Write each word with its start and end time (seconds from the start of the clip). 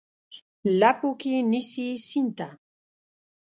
لپو 0.79 1.09
کې 1.21 1.33
نیسي 1.51 1.87
سیند 2.07 2.31
ته، 2.37 2.47